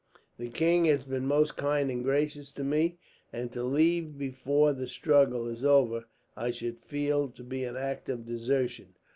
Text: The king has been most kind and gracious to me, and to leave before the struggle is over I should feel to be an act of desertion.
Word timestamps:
The 0.39 0.49
king 0.49 0.85
has 0.85 1.03
been 1.03 1.27
most 1.27 1.57
kind 1.57 1.91
and 1.91 2.03
gracious 2.03 2.51
to 2.53 2.63
me, 2.63 2.97
and 3.31 3.51
to 3.51 3.61
leave 3.63 4.17
before 4.17 4.73
the 4.73 4.87
struggle 4.87 5.47
is 5.47 5.63
over 5.63 6.05
I 6.35 6.49
should 6.49 6.79
feel 6.79 7.29
to 7.29 7.43
be 7.43 7.63
an 7.65 7.77
act 7.77 8.09
of 8.09 8.25
desertion. 8.25 8.95